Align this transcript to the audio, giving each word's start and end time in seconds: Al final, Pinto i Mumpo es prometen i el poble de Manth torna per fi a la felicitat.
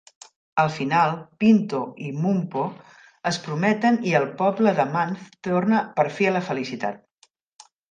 Al 0.61 0.69
final, 0.77 1.11
Pinto 1.43 1.81
i 2.05 2.09
Mumpo 2.21 2.63
es 3.33 3.39
prometen 3.45 4.01
i 4.13 4.17
el 4.23 4.27
poble 4.41 4.75
de 4.81 4.89
Manth 4.97 5.39
torna 5.51 5.85
per 6.01 6.09
fi 6.19 6.31
a 6.33 6.35
la 6.41 6.45
felicitat. 6.51 7.33